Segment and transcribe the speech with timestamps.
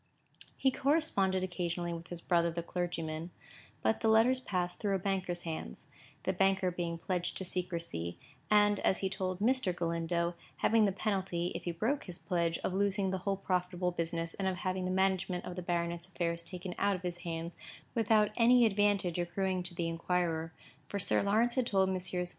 [0.57, 3.29] He corresponded occasionally with his brother the clergyman;
[3.83, 5.85] but the letters passed through a banker's hands;
[6.23, 8.17] the banker being pledged to secrecy,
[8.49, 9.75] and, as he told Mr.
[9.75, 14.33] Galindo, having the penalty, if he broke his pledge, of losing the whole profitable business,
[14.33, 17.55] and of having the management of the baronet's affairs taken out of his hands,
[17.93, 20.51] without any advantage accruing to the inquirer,
[20.87, 22.29] for Sir Lawrence had told Messrs.